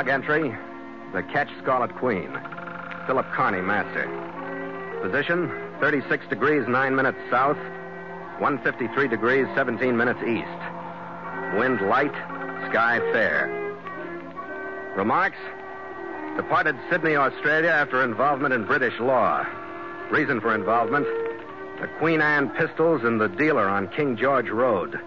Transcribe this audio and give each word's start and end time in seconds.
Log 0.00 0.08
entry 0.08 0.56
The 1.12 1.22
Ketch 1.24 1.50
Scarlet 1.60 1.94
Queen. 1.96 2.30
Philip 3.06 3.26
Carney, 3.34 3.60
master. 3.60 4.08
Position 5.02 5.52
36 5.78 6.26
degrees 6.28 6.66
9 6.66 6.96
minutes 6.96 7.18
south, 7.30 7.58
153 8.38 9.08
degrees 9.08 9.46
17 9.54 9.94
minutes 9.94 10.20
east. 10.22 10.48
Wind 11.58 11.82
light, 11.82 12.14
sky 12.70 12.98
fair. 13.12 13.52
Remarks 14.96 15.36
Departed 16.34 16.76
Sydney, 16.88 17.16
Australia 17.16 17.68
after 17.68 18.02
involvement 18.02 18.54
in 18.54 18.64
British 18.64 18.98
law. 19.00 19.44
Reason 20.10 20.40
for 20.40 20.54
involvement 20.54 21.06
the 21.78 21.88
Queen 21.98 22.22
Anne 22.22 22.48
pistols 22.56 23.02
and 23.04 23.20
the 23.20 23.28
dealer 23.28 23.68
on 23.68 23.86
King 23.88 24.16
George 24.16 24.48
Road. 24.48 24.98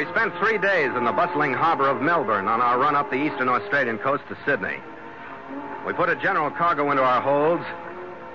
We 0.00 0.06
spent 0.06 0.32
three 0.38 0.56
days 0.56 0.96
in 0.96 1.04
the 1.04 1.12
bustling 1.12 1.52
harbor 1.52 1.86
of 1.86 2.00
Melbourne 2.00 2.48
on 2.48 2.62
our 2.62 2.78
run 2.78 2.96
up 2.96 3.10
the 3.10 3.20
eastern 3.20 3.50
Australian 3.50 3.98
coast 3.98 4.22
to 4.30 4.36
Sydney. 4.46 4.78
We 5.86 5.92
put 5.92 6.08
a 6.08 6.16
general 6.16 6.50
cargo 6.50 6.90
into 6.90 7.02
our 7.02 7.20
holds, 7.20 7.64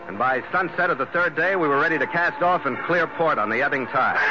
and 0.07 0.15
by 0.15 0.43
sunset 0.51 0.91
of 0.91 0.99
the 0.99 1.07
third 1.07 1.35
day, 1.35 1.55
we 1.55 1.67
were 1.67 1.79
ready 1.79 1.97
to 1.97 2.05
cast 2.05 2.43
off 2.43 2.67
and 2.67 2.77
clear 2.85 3.07
port 3.07 3.39
on 3.39 3.49
the 3.49 3.63
ebbing 3.63 3.87
tide. 3.87 4.21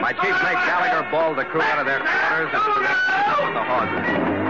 My 0.00 0.14
chief 0.14 0.32
mate 0.40 0.56
Gallagher 0.64 1.10
bawled 1.10 1.36
the 1.36 1.44
crew 1.44 1.60
out 1.60 1.78
of 1.78 1.84
their 1.84 2.00
quarters 2.00 2.48
and 2.54 2.62
connected 2.72 3.12
up 3.28 3.44
with 3.44 3.52
the 3.52 3.60
hawser. 3.60 4.49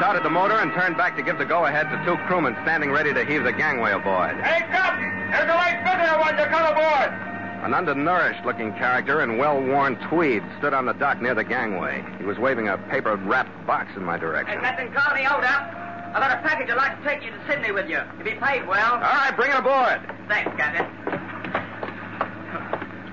I 0.00 0.02
started 0.02 0.24
the 0.24 0.30
motor 0.30 0.56
and 0.56 0.72
turned 0.72 0.96
back 0.96 1.14
to 1.16 1.22
give 1.22 1.36
the 1.36 1.44
go-ahead 1.44 1.84
to 1.90 2.02
two 2.06 2.16
crewmen 2.24 2.56
standing 2.62 2.90
ready 2.90 3.12
to 3.12 3.22
heave 3.22 3.44
the 3.44 3.52
gangway 3.52 3.92
aboard. 3.92 4.32
Hey, 4.40 4.64
Captain! 4.72 5.12
There's 5.30 5.44
a 5.44 5.52
white 5.52 5.76
figure 5.84 6.16
when 6.16 6.38
you 6.40 6.46
come 6.48 6.72
aboard! 6.72 7.12
An 7.60 7.74
undernourished-looking 7.74 8.72
character 8.80 9.20
in 9.20 9.36
well-worn 9.36 9.96
tweed 10.08 10.42
stood 10.56 10.72
on 10.72 10.86
the 10.86 10.94
dock 10.94 11.20
near 11.20 11.34
the 11.34 11.44
gangway. 11.44 12.02
He 12.16 12.24
was 12.24 12.38
waving 12.38 12.68
a 12.68 12.78
paper-wrapped 12.88 13.66
box 13.66 13.92
in 13.94 14.02
my 14.02 14.16
direction. 14.16 14.54
Hey, 14.56 14.64
Captain 14.64 14.90
Carney, 14.90 15.22
hold 15.22 15.44
up. 15.44 15.68
I've 16.16 16.22
got 16.24 16.32
a 16.32 16.48
package 16.48 16.70
I'd 16.70 16.78
like 16.78 16.96
to 16.96 17.04
take 17.06 17.22
you 17.22 17.32
to 17.32 17.46
Sydney 17.46 17.72
with 17.72 17.90
you. 17.90 18.00
If 18.20 18.26
you 18.26 18.40
paid 18.40 18.66
well. 18.66 18.94
All 18.94 19.00
right, 19.00 19.36
bring 19.36 19.50
it 19.50 19.58
aboard. 19.58 20.00
Thanks, 20.28 20.50
Captain. 20.56 20.86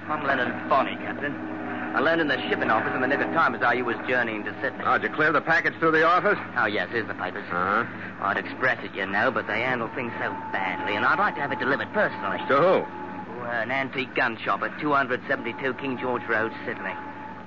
I'm 0.07 0.25
Leonard 0.25 0.69
Bonney, 0.69 0.95
Captain. 1.03 1.56
I 1.97 1.99
learned 1.99 2.21
in 2.21 2.27
the 2.27 2.39
shipping 2.47 2.69
office 2.69 2.93
in 2.93 3.01
the 3.01 3.07
nick 3.07 3.21
of 3.21 3.33
time 3.33 3.55
as 3.55 3.61
how 3.61 3.71
you 3.71 3.83
was 3.83 3.97
journeying 4.07 4.43
to 4.43 4.53
Sydney. 4.61 4.83
Oh, 4.85 4.99
did 4.99 5.09
you 5.09 5.15
clear 5.15 5.31
the 5.31 5.41
package 5.41 5.73
through 5.79 5.93
the 5.93 6.05
office? 6.05 6.37
Oh, 6.55 6.67
yes, 6.67 6.89
here's 6.91 7.07
the 7.07 7.15
papers. 7.15 7.43
Uh-huh. 7.49 7.85
I'd 8.21 8.37
express 8.37 8.77
it, 8.85 8.93
you 8.93 9.07
know, 9.07 9.31
but 9.31 9.47
they 9.47 9.61
handle 9.61 9.87
things 9.95 10.13
so 10.21 10.29
badly, 10.53 10.95
and 10.95 11.03
I'd 11.03 11.17
like 11.17 11.33
to 11.33 11.41
have 11.41 11.51
it 11.51 11.57
delivered 11.57 11.91
personally. 11.93 12.37
To 12.49 12.55
who? 12.55 12.85
To, 12.85 13.41
uh, 13.41 13.63
an 13.63 13.71
antique 13.71 14.13
gun 14.13 14.37
shop 14.37 14.61
at 14.61 14.79
272 14.79 15.73
King 15.73 15.97
George 15.97 16.21
Road, 16.29 16.51
Sydney. 16.67 16.93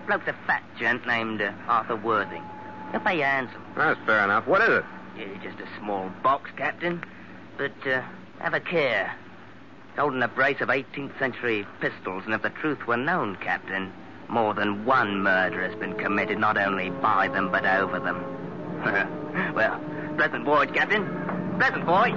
Bloke's 0.08 0.26
a 0.26 0.34
fat 0.48 0.64
gent 0.76 1.06
named 1.06 1.40
uh, 1.40 1.52
Arthur 1.68 1.94
Worthing. 1.94 2.42
He'll 2.90 2.98
pay 3.02 3.18
you 3.18 3.22
handsome. 3.22 3.62
That's 3.76 4.00
fair 4.04 4.24
enough. 4.24 4.48
What 4.48 4.62
is 4.62 4.70
it? 4.70 4.84
Yeah, 5.16 5.28
just 5.44 5.60
a 5.60 5.78
small 5.78 6.10
box, 6.24 6.50
Captain. 6.56 7.04
But 7.56 7.86
uh, 7.86 8.02
have 8.40 8.54
a 8.54 8.60
care. 8.60 9.14
It's 9.90 9.98
holding 10.00 10.24
a 10.24 10.28
brace 10.28 10.60
of 10.60 10.70
18th 10.70 11.16
century 11.20 11.68
pistols, 11.80 12.24
and 12.24 12.34
if 12.34 12.42
the 12.42 12.50
truth 12.50 12.84
were 12.88 12.96
known, 12.96 13.36
Captain, 13.36 13.92
more 14.30 14.54
than 14.54 14.84
one 14.84 15.22
murder 15.22 15.66
has 15.66 15.74
been 15.78 15.94
committed 15.94 16.38
not 16.38 16.56
only 16.56 16.90
by 16.90 17.28
them, 17.28 17.50
but 17.50 17.64
over 17.64 17.98
them. 17.98 18.22
well, 19.54 19.80
pleasant 20.16 20.44
voyage, 20.44 20.72
Captain. 20.72 21.04
Pleasant 21.58 21.84
voyage. 21.84 22.14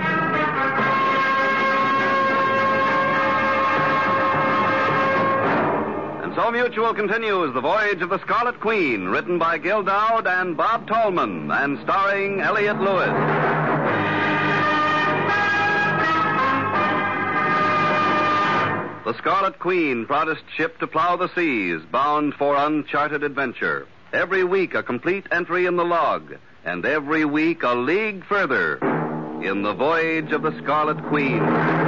And 6.23 6.35
so 6.35 6.51
Mutual 6.51 6.93
continues 6.93 7.53
The 7.53 7.61
Voyage 7.61 8.01
of 8.01 8.09
the 8.09 8.19
Scarlet 8.19 8.59
Queen, 8.59 9.05
written 9.05 9.39
by 9.39 9.57
Gil 9.57 9.83
Doud 9.83 10.27
and 10.27 10.55
Bob 10.55 10.87
Tallman, 10.87 11.51
and 11.51 11.79
starring 11.81 12.41
Elliott 12.41 12.79
Lewis. 12.79 13.52
The 19.13 19.19
Scarlet 19.19 19.59
Queen, 19.59 20.07
proudest 20.07 20.41
ship 20.57 20.79
to 20.79 20.87
plow 20.87 21.17
the 21.17 21.29
seas, 21.35 21.81
bound 21.91 22.33
for 22.33 22.55
uncharted 22.55 23.23
adventure. 23.23 23.87
Every 24.11 24.43
week 24.43 24.73
a 24.73 24.81
complete 24.81 25.27
entry 25.29 25.67
in 25.67 25.75
the 25.75 25.85
log, 25.85 26.33
and 26.65 26.83
every 26.83 27.23
week 27.23 27.61
a 27.61 27.75
league 27.75 28.25
further 28.25 28.77
in 29.43 29.61
the 29.61 29.75
voyage 29.75 30.31
of 30.31 30.41
the 30.41 30.59
Scarlet 30.63 30.97
Queen. 31.09 31.82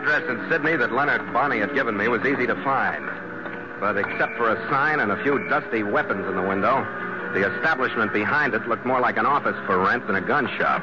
Address 0.00 0.30
in 0.30 0.48
Sydney 0.48 0.76
that 0.76 0.92
Leonard 0.92 1.30
Bonney 1.30 1.58
had 1.58 1.74
given 1.74 1.94
me 1.94 2.08
was 2.08 2.24
easy 2.24 2.46
to 2.46 2.54
find. 2.64 3.04
But 3.80 3.98
except 3.98 4.34
for 4.38 4.48
a 4.48 4.56
sign 4.70 4.98
and 4.98 5.12
a 5.12 5.22
few 5.22 5.46
dusty 5.50 5.82
weapons 5.82 6.26
in 6.26 6.36
the 6.36 6.42
window, 6.42 6.82
the 7.34 7.54
establishment 7.54 8.10
behind 8.10 8.54
it 8.54 8.66
looked 8.66 8.86
more 8.86 9.00
like 9.00 9.18
an 9.18 9.26
office 9.26 9.56
for 9.66 9.78
rent 9.78 10.06
than 10.06 10.16
a 10.16 10.22
gun 10.22 10.48
shop. 10.56 10.82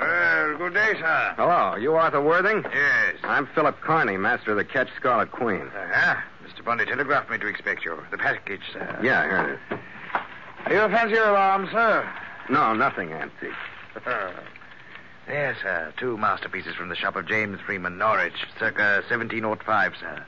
Well, 0.00 0.56
good 0.56 0.72
day, 0.72 0.94
sir. 0.98 1.34
Hello, 1.36 1.76
you 1.76 1.92
Arthur 1.94 2.22
Worthing? 2.22 2.64
Yes. 2.72 3.16
I'm 3.22 3.46
Philip 3.54 3.78
Carney, 3.82 4.16
master 4.16 4.52
of 4.52 4.56
the 4.56 4.64
Ketch 4.64 4.88
Scarlet 4.96 5.30
Queen. 5.30 5.68
Uh-huh. 5.76 6.16
Mr. 6.42 6.64
Bundy 6.64 6.86
telegraphed 6.86 7.30
me 7.30 7.36
to 7.36 7.46
expect 7.48 7.84
you. 7.84 8.02
The 8.10 8.16
package, 8.16 8.62
sir. 8.72 8.98
Yeah, 9.02 9.24
here 9.24 9.60
it 9.70 9.74
is. 9.74 9.78
Are 10.64 10.72
you 10.72 10.80
a 10.80 10.88
fancier 10.88 11.24
of 11.24 11.34
arms, 11.34 11.68
sir? 11.70 12.10
No, 12.48 12.72
nothing 12.72 13.12
antique. 13.12 13.52
yes, 15.28 15.56
sir. 15.62 15.92
Two 15.98 16.16
masterpieces 16.16 16.74
from 16.74 16.88
the 16.88 16.96
shop 16.96 17.16
of 17.16 17.26
James 17.26 17.60
Freeman 17.64 17.98
Norwich, 17.98 18.46
circa 18.58 19.02
1705, 19.08 19.92
sir. 20.00 20.24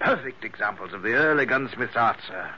Perfect 0.00 0.44
examples 0.44 0.92
of 0.92 1.02
the 1.02 1.14
early 1.14 1.46
gunsmith's 1.46 1.96
art, 1.96 2.18
sir. 2.26 2.50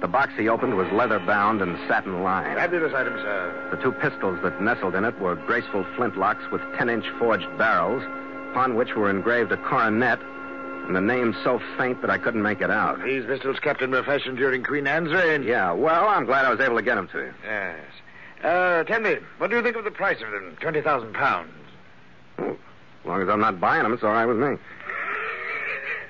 The 0.00 0.08
box 0.08 0.32
he 0.36 0.48
opened 0.48 0.76
was 0.76 0.90
leather 0.92 1.18
bound 1.18 1.62
and 1.62 1.78
satin 1.88 2.22
lined. 2.22 2.56
Fabulous 2.56 2.92
item, 2.94 3.14
sir. 3.14 3.68
The 3.70 3.82
two 3.82 3.92
pistols 3.92 4.38
that 4.42 4.60
nestled 4.60 4.94
in 4.94 5.04
it 5.04 5.18
were 5.20 5.36
graceful 5.36 5.84
flintlocks 5.96 6.50
with 6.50 6.60
10 6.76 6.88
inch 6.88 7.06
forged 7.18 7.46
barrels, 7.56 8.02
upon 8.50 8.74
which 8.76 8.94
were 8.94 9.08
engraved 9.10 9.52
a 9.52 9.56
coronet 9.56 10.20
and 10.86 10.96
a 10.96 11.00
name 11.00 11.34
so 11.42 11.60
faint 11.76 12.00
that 12.00 12.10
I 12.10 12.18
couldn't 12.18 12.42
make 12.42 12.60
it 12.60 12.70
out. 12.70 13.02
These 13.02 13.24
pistols, 13.26 13.58
Captain, 13.60 13.90
were 13.90 14.02
fashioned 14.02 14.36
during 14.36 14.62
Queen 14.62 14.86
Anne's 14.86 15.12
reign. 15.12 15.42
Yeah, 15.42 15.72
well, 15.72 16.06
I'm 16.06 16.26
glad 16.26 16.44
I 16.44 16.50
was 16.50 16.60
able 16.60 16.76
to 16.76 16.82
get 16.82 16.94
them 16.94 17.08
to 17.08 17.18
you. 17.18 17.34
Yes. 17.44 17.80
Uh, 18.46 18.84
tell 18.84 19.00
me, 19.00 19.16
what 19.38 19.50
do 19.50 19.56
you 19.56 19.62
think 19.62 19.74
of 19.74 19.82
the 19.82 19.90
price 19.90 20.22
of 20.22 20.30
them? 20.30 20.56
20,000 20.60 21.12
pounds. 21.14 21.50
As 22.38 22.54
long 23.04 23.20
as 23.20 23.28
I'm 23.28 23.40
not 23.40 23.58
buying 23.58 23.82
them, 23.82 23.92
it's 23.92 24.04
all 24.04 24.12
right 24.12 24.24
with 24.24 24.36
me. 24.36 24.56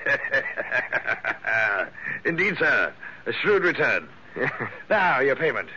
Indeed, 2.27 2.59
sir. 2.59 2.93
A 3.25 3.33
shrewd 3.33 3.65
return. 3.65 4.09
Now, 4.91 5.21
your 5.21 5.35
payment. 5.35 5.71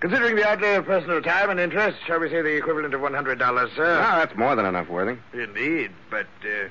Considering 0.00 0.36
the 0.36 0.46
outlay 0.46 0.74
of 0.74 0.84
personal 0.84 1.22
time 1.22 1.48
and 1.48 1.58
interest, 1.58 1.96
shall 2.06 2.20
we 2.20 2.28
say 2.28 2.42
the 2.42 2.56
equivalent 2.56 2.92
of 2.92 3.00
$100, 3.00 3.74
sir? 3.74 3.98
Ah, 3.98 4.18
that's 4.18 4.36
more 4.36 4.54
than 4.54 4.66
enough, 4.66 4.90
Worthing. 4.90 5.18
Indeed, 5.32 5.92
but 6.10 6.26
uh, 6.42 6.68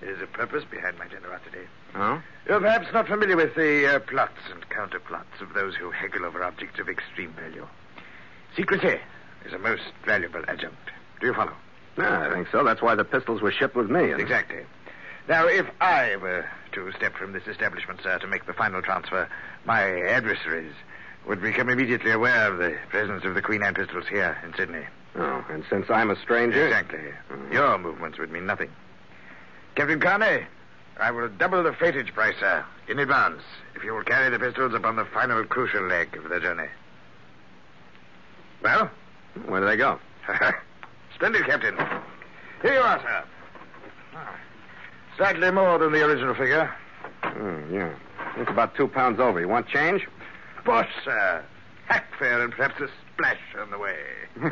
there's 0.00 0.20
a 0.20 0.26
purpose 0.26 0.64
behind 0.68 0.98
my 0.98 1.06
generosity. 1.06 1.68
Oh? 1.94 2.20
You're 2.48 2.60
perhaps 2.60 2.92
not 2.92 3.06
familiar 3.06 3.36
with 3.36 3.54
the 3.54 3.94
uh, 3.94 3.98
plots 4.00 4.40
and 4.52 4.68
counterplots 4.70 5.40
of 5.40 5.54
those 5.54 5.76
who 5.76 5.92
haggle 5.92 6.24
over 6.24 6.42
objects 6.42 6.80
of 6.80 6.88
extreme 6.88 7.32
value. 7.32 7.66
Secrecy 8.56 8.98
is 9.44 9.52
a 9.52 9.58
most 9.58 9.82
valuable 10.04 10.42
adjunct. 10.48 10.90
Do 11.20 11.26
you 11.26 11.34
follow? 11.34 11.52
Yeah, 11.98 12.28
I 12.28 12.32
think 12.32 12.48
so. 12.50 12.64
That's 12.64 12.82
why 12.82 12.94
the 12.94 13.04
pistols 13.04 13.42
were 13.42 13.52
shipped 13.52 13.76
with 13.76 13.90
me. 13.90 14.12
Exactly. 14.12 14.64
Now, 15.28 15.46
if 15.46 15.66
I 15.80 16.16
were 16.16 16.48
to 16.72 16.92
step 16.92 17.14
from 17.16 17.32
this 17.32 17.46
establishment, 17.46 18.00
sir, 18.02 18.18
to 18.18 18.26
make 18.26 18.46
the 18.46 18.52
final 18.52 18.82
transfer, 18.82 19.28
my 19.64 19.82
adversaries 20.02 20.72
would 21.26 21.42
become 21.42 21.68
immediately 21.68 22.12
aware 22.12 22.50
of 22.50 22.58
the 22.58 22.76
presence 22.90 23.24
of 23.24 23.34
the 23.34 23.42
Queen 23.42 23.62
Anne 23.62 23.74
pistols 23.74 24.04
here 24.08 24.38
in 24.44 24.54
Sydney. 24.54 24.84
Oh, 25.16 25.44
and 25.50 25.64
since 25.68 25.90
I'm 25.90 26.10
a 26.10 26.16
stranger. 26.16 26.66
Exactly. 26.66 27.00
Mm. 27.30 27.52
Your 27.52 27.78
movements 27.78 28.18
would 28.18 28.30
mean 28.30 28.46
nothing. 28.46 28.70
Captain 29.74 29.98
Carney, 29.98 30.46
I 30.98 31.10
will 31.10 31.28
double 31.28 31.62
the 31.62 31.72
freightage 31.72 32.12
price, 32.14 32.36
sir, 32.38 32.64
in 32.88 32.98
advance, 32.98 33.42
if 33.74 33.82
you 33.82 33.92
will 33.92 34.04
carry 34.04 34.30
the 34.30 34.38
pistols 34.38 34.74
upon 34.74 34.96
the 34.96 35.04
final 35.06 35.44
crucial 35.44 35.82
leg 35.82 36.16
of 36.16 36.28
the 36.28 36.40
journey. 36.40 36.68
Well? 38.66 38.90
Where 39.46 39.60
do 39.60 39.66
they 39.68 39.76
go? 39.76 40.00
Splendid, 41.14 41.46
Captain. 41.46 41.76
Here 42.62 42.72
you 42.72 42.80
are, 42.80 43.00
sir. 43.00 43.24
Slightly 45.16 45.52
more 45.52 45.78
than 45.78 45.92
the 45.92 46.04
original 46.04 46.34
figure. 46.34 46.74
Hmm, 47.22 47.72
yeah. 47.72 47.94
It's 48.36 48.50
about 48.50 48.74
two 48.74 48.88
pounds 48.88 49.20
over. 49.20 49.38
You 49.38 49.46
want 49.46 49.68
change? 49.68 50.08
Bosh, 50.64 50.90
sir. 51.04 51.44
Hack 51.86 52.06
fare 52.18 52.42
and 52.42 52.52
perhaps 52.52 52.80
a 52.80 52.88
splash 53.14 53.38
on 53.56 53.70
the 53.70 53.78
way. 53.78 53.98
uh, 54.42 54.50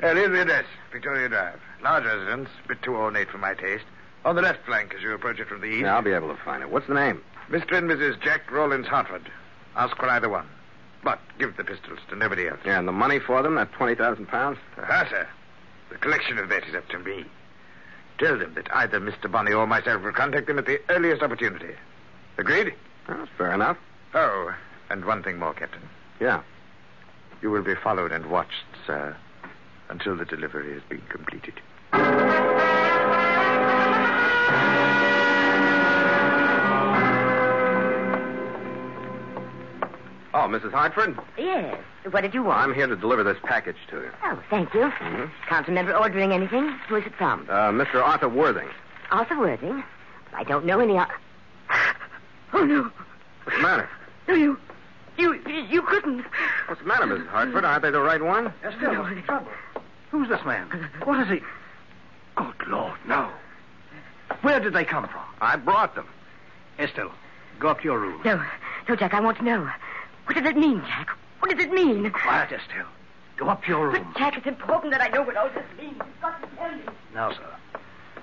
here's 0.00 0.30
the 0.30 0.42
address, 0.42 0.66
Victoria 0.92 1.28
Drive. 1.28 1.58
Large 1.82 2.04
residence, 2.04 2.48
a 2.64 2.68
bit 2.68 2.80
too 2.80 2.94
ornate 2.94 3.28
for 3.28 3.38
my 3.38 3.54
taste. 3.54 3.86
On 4.24 4.36
the 4.36 4.42
left 4.42 4.64
flank 4.66 4.94
as 4.94 5.02
you 5.02 5.12
approach 5.12 5.40
it 5.40 5.48
from 5.48 5.62
the 5.62 5.66
east. 5.66 5.82
Yeah, 5.82 5.96
I'll 5.96 6.02
be 6.02 6.12
able 6.12 6.28
to 6.28 6.40
find 6.44 6.62
it. 6.62 6.70
What's 6.70 6.86
the 6.86 6.94
name? 6.94 7.22
Mr. 7.50 7.76
and 7.76 7.90
Mrs. 7.90 8.22
Jack 8.22 8.48
Rollins 8.52 8.86
Hartford. 8.86 9.28
Ask 9.74 9.96
for 9.96 10.08
either 10.08 10.28
one. 10.28 10.46
But 11.02 11.18
give 11.38 11.56
the 11.56 11.64
pistols 11.64 11.98
to 12.10 12.16
nobody 12.16 12.48
else. 12.48 12.60
Yeah, 12.64 12.78
and 12.78 12.86
the 12.86 12.92
money 12.92 13.18
for 13.18 13.42
them, 13.42 13.54
that 13.54 13.72
20,000 13.72 14.26
pounds? 14.26 14.58
Ah, 14.78 15.06
sir. 15.08 15.26
The 15.90 15.96
collection 15.96 16.38
of 16.38 16.48
that 16.50 16.66
is 16.66 16.74
up 16.74 16.88
to 16.90 16.98
me. 16.98 17.24
Tell 18.18 18.38
them 18.38 18.54
that 18.54 18.68
either 18.74 19.00
Mr. 19.00 19.30
Bonney 19.30 19.52
or 19.52 19.66
myself 19.66 20.02
will 20.02 20.12
contact 20.12 20.46
them 20.46 20.58
at 20.58 20.66
the 20.66 20.80
earliest 20.90 21.22
opportunity. 21.22 21.74
Agreed? 22.36 22.74
Well, 23.08 23.26
fair 23.38 23.52
enough. 23.52 23.78
Oh, 24.14 24.54
and 24.90 25.04
one 25.04 25.22
thing 25.22 25.38
more, 25.38 25.54
Captain. 25.54 25.82
Yeah. 26.20 26.42
You 27.40 27.50
will 27.50 27.62
be 27.62 27.74
followed 27.74 28.12
and 28.12 28.26
watched, 28.26 28.64
sir, 28.86 29.16
until 29.88 30.16
the 30.16 30.26
delivery 30.26 30.74
has 30.74 30.82
been 30.88 31.02
completed. 31.08 31.54
Oh, 40.32 40.46
Mrs. 40.48 40.70
Hartford? 40.72 41.18
Yes. 41.36 41.76
What 42.10 42.20
did 42.20 42.34
you 42.34 42.42
want? 42.44 42.60
I'm 42.60 42.74
here 42.74 42.86
to 42.86 42.94
deliver 42.96 43.24
this 43.24 43.36
package 43.42 43.76
to 43.90 43.96
you. 43.96 44.10
Oh, 44.24 44.40
thank 44.48 44.72
you. 44.74 44.80
Mhm. 44.82 45.30
Can't 45.48 45.66
remember 45.66 45.96
ordering 45.96 46.32
anything. 46.32 46.68
Who 46.88 46.96
is 46.96 47.06
it 47.06 47.14
from? 47.16 47.46
Uh, 47.50 47.70
Mr. 47.70 47.96
Arthur 47.96 48.28
Worthing. 48.28 48.68
Arthur 49.10 49.38
Worthing. 49.38 49.82
I 50.32 50.44
don't 50.44 50.64
know 50.64 50.80
any. 50.80 50.98
Ar- 50.98 51.08
Oh 52.52 52.64
no! 52.64 52.90
What's 53.44 53.56
the 53.56 53.62
matter? 53.62 53.88
No, 54.26 54.34
you, 54.34 54.58
you, 55.16 55.34
you 55.70 55.82
couldn't. 55.82 56.24
What's 56.66 56.80
the 56.80 56.86
matter, 56.86 57.06
Mrs. 57.06 57.28
Hartford? 57.28 57.64
Aren't 57.64 57.82
they 57.82 57.90
the 57.92 58.00
right 58.00 58.20
one? 58.22 58.52
Estelle, 58.64 58.96
what's 59.02 59.14
the 59.14 59.22
trouble? 59.22 59.48
Who's 60.10 60.28
this 60.28 60.44
man? 60.44 60.66
What 61.04 61.20
is 61.20 61.28
he? 61.28 61.44
Good 62.34 62.66
Lord, 62.68 62.98
no. 63.06 63.28
Where 64.42 64.58
did 64.58 64.72
they 64.72 64.84
come 64.84 65.06
from? 65.06 65.22
I 65.40 65.54
brought 65.56 65.94
them. 65.94 66.06
Estelle, 66.80 67.12
go 67.60 67.68
up 67.68 67.78
to 67.78 67.84
your 67.84 68.00
room. 68.00 68.20
No, 68.24 68.42
no, 68.88 68.96
Jack. 68.96 69.14
I 69.14 69.20
want 69.20 69.38
to 69.38 69.44
know. 69.44 69.68
What 70.30 70.44
does 70.44 70.52
it 70.52 70.56
mean, 70.56 70.80
Jack? 70.86 71.08
What 71.40 71.50
does 71.50 71.66
it 71.66 71.72
mean? 71.72 72.08
Quiet, 72.12 72.52
Estelle. 72.52 72.86
Go 73.36 73.48
up 73.48 73.64
to 73.64 73.68
your 73.68 73.88
room. 73.88 73.94
But 73.94 74.02
room. 74.04 74.14
Jack, 74.16 74.36
it's 74.36 74.46
important 74.46 74.92
that 74.92 75.00
I 75.00 75.08
know 75.08 75.22
what 75.22 75.36
all 75.36 75.48
this 75.48 75.64
means. 75.76 75.96
You've 75.96 76.20
got 76.22 76.40
to 76.40 76.56
tell 76.56 76.70
me. 76.70 76.82
Now, 77.12 77.32
sir. 77.32 77.80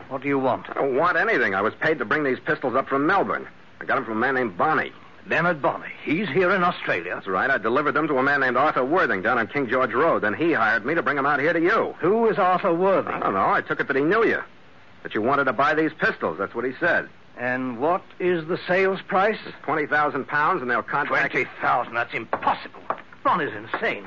What 0.07 0.21
do 0.21 0.30
you 0.30 0.39
want? 0.39 0.69
I 0.69 0.75
don't 0.75 0.95
want 0.95 1.18
anything. 1.18 1.54
I 1.54 1.59
was 1.62 1.74
paid 1.81 2.00
to 2.00 2.06
bring 2.06 2.24
these 2.24 2.39
pistols 2.39 2.75
up 2.75 2.88
from 2.88 3.06
Melbourne. 3.07 3.45
I 3.81 3.83
got 3.83 3.95
them 3.95 4.06
from 4.06 4.15
a 4.15 4.19
man 4.21 4.36
named 4.36 4.57
Bonney. 4.57 4.94
Leonard 5.27 5.62
Bonney. 5.62 5.92
He's 6.01 6.30
here 6.30 6.51
in 6.51 6.63
Australia. 6.63 7.15
That's 7.15 7.27
right. 7.27 7.50
I 7.50 7.57
delivered 7.57 7.92
them 7.92 8.07
to 8.07 8.18
a 8.19 8.24
man 8.24 8.39
named 8.39 8.56
Arthur 8.56 8.86
Worthing 8.86 9.21
down 9.21 9.38
on 9.38 9.48
King 9.48 9.68
George 9.68 9.94
Road. 9.94 10.24
Then 10.24 10.33
he 10.33 10.53
hired 10.53 10.86
me 10.86 10.95
to 10.95 11.03
bring 11.03 11.18
them 11.18 11.25
out 11.25 11.42
here 11.42 11.51
to 11.51 11.60
you. 11.60 11.94
Who 12.00 12.30
is 12.30 12.38
Arthur 12.38 12.74
Worthing? 12.74 13.15
I 13.15 13.19
don't 13.19 13.33
know. 13.33 13.50
I 13.50 13.60
took 13.60 13.81
it 13.81 13.88
that 13.88 13.98
he 13.98 14.03
knew 14.03 14.25
you. 14.25 14.39
That 15.03 15.13
you 15.13 15.21
wanted 15.21 15.44
to 15.44 15.53
buy 15.53 15.74
these 15.74 15.92
pistols. 16.00 16.38
That's 16.38 16.56
what 16.56 16.63
he 16.63 16.71
said. 16.80 17.10
And 17.38 17.80
what 17.80 18.01
is 18.19 18.48
the 18.48 18.60
sales 18.68 19.00
price? 19.07 19.38
It's 19.45 19.56
20,000 19.63 20.25
pounds, 20.28 20.62
and 20.62 20.72
they'll 20.72 20.81
contract... 20.81 21.34
Twenty 21.34 21.48
thousand. 21.62 21.94
That's 21.94 22.13
impossible. 22.13 22.81
Bonney's 23.24 23.54
insane. 23.54 24.06